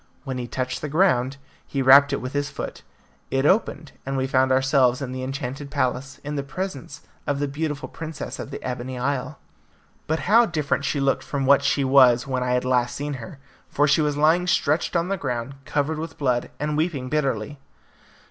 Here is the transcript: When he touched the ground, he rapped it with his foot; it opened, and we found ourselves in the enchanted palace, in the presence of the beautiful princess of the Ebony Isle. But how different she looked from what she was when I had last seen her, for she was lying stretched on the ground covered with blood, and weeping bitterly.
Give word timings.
When 0.23 0.39
he 0.39 0.47
touched 0.47 0.81
the 0.81 0.89
ground, 0.89 1.37
he 1.67 1.83
rapped 1.83 2.11
it 2.11 2.21
with 2.21 2.33
his 2.33 2.49
foot; 2.49 2.81
it 3.29 3.45
opened, 3.45 3.91
and 4.03 4.17
we 4.17 4.25
found 4.25 4.51
ourselves 4.51 4.99
in 4.99 5.11
the 5.11 5.21
enchanted 5.21 5.69
palace, 5.69 6.17
in 6.23 6.35
the 6.35 6.41
presence 6.41 7.03
of 7.27 7.37
the 7.37 7.47
beautiful 7.47 7.87
princess 7.87 8.39
of 8.39 8.49
the 8.49 8.59
Ebony 8.63 8.97
Isle. 8.97 9.37
But 10.07 10.21
how 10.21 10.47
different 10.47 10.85
she 10.85 10.99
looked 10.99 11.21
from 11.23 11.45
what 11.45 11.63
she 11.63 11.83
was 11.83 12.25
when 12.25 12.41
I 12.41 12.53
had 12.53 12.65
last 12.65 12.95
seen 12.95 13.13
her, 13.21 13.37
for 13.69 13.87
she 13.87 14.01
was 14.01 14.17
lying 14.17 14.47
stretched 14.47 14.95
on 14.95 15.07
the 15.09 15.17
ground 15.17 15.53
covered 15.65 15.99
with 15.99 16.17
blood, 16.17 16.49
and 16.59 16.75
weeping 16.75 17.07
bitterly. 17.07 17.59